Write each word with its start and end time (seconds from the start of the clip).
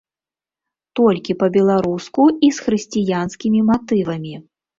Толькі 0.99 1.35
па-беларуску 1.41 2.21
і 2.49 2.49
з 2.59 2.67
хрысціянскімі 2.69 3.59
матывамі. 3.71 4.35